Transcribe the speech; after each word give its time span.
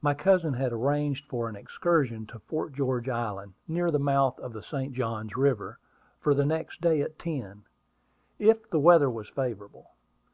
My 0.00 0.14
cousin 0.14 0.54
had 0.54 0.72
arranged 0.72 1.26
for 1.26 1.46
an 1.46 1.54
excursion 1.54 2.24
to 2.28 2.38
Fort 2.38 2.72
George 2.72 3.06
Island, 3.10 3.52
near 3.68 3.90
the 3.90 3.98
mouth 3.98 4.40
of 4.40 4.54
the 4.54 4.62
St. 4.62 4.94
Johns 4.94 5.36
River, 5.36 5.78
for 6.20 6.32
the 6.32 6.46
next 6.46 6.80
day 6.80 7.02
at 7.02 7.18
ten, 7.18 7.64
if 8.38 8.70
the 8.70 8.80
weather 8.80 9.10
was 9.10 9.28
favorable. 9.28 9.90